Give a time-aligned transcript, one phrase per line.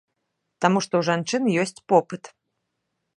[0.63, 2.23] Таму што ў жанчын ёсць попыт.